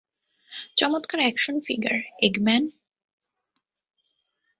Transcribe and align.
চমৎকার 0.77 1.19
action 1.19 1.55
figure, 1.59 1.97
Eggman. 2.21 2.63